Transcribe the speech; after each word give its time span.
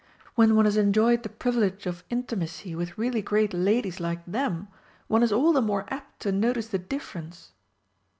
When 0.33 0.55
one 0.55 0.65
has 0.65 0.77
enjoyed 0.77 1.21
the 1.21 1.29
privilege 1.29 1.85
of 1.85 2.03
intimacy 2.09 2.73
with 2.73 2.97
really 2.97 3.21
great 3.21 3.53
ladies 3.53 3.99
like 3.99 4.25
them, 4.25 4.67
one 5.05 5.21
is 5.21 5.31
all 5.31 5.53
the 5.53 5.61
more 5.61 5.85
apt 5.93 6.21
to 6.21 6.31
notice 6.31 6.69
the 6.69 6.79
difference.... 6.79 7.51